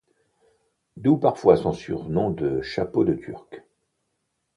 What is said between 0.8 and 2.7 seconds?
D'où parfois son surnom de